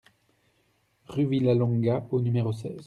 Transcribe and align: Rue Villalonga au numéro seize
Rue 1.09 1.25
Villalonga 1.27 2.07
au 2.09 2.21
numéro 2.21 2.51
seize 2.51 2.79